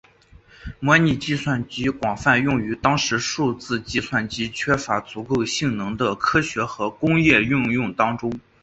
[0.79, 8.33] 模拟计算机广泛用于当时数字计算机缺乏足够性能的科学和工业应用中。